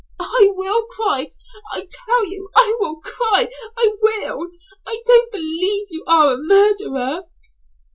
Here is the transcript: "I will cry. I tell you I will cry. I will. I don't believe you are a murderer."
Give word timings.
"I 0.19 0.49
will 0.55 0.87
cry. 0.87 1.29
I 1.73 1.87
tell 1.87 2.25
you 2.25 2.49
I 2.55 2.75
will 2.79 2.95
cry. 3.01 3.47
I 3.77 3.95
will. 4.01 4.49
I 4.83 4.99
don't 5.05 5.31
believe 5.31 5.89
you 5.91 6.03
are 6.07 6.33
a 6.33 6.37
murderer." 6.39 7.25